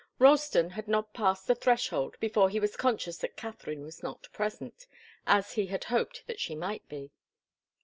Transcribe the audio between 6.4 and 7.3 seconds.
might be.